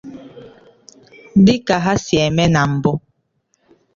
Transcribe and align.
dịka 1.45 1.75
ha 1.83 1.93
si 2.05 2.15
eme 2.25 2.45
na 2.53 2.61
mbụ. 2.71 2.91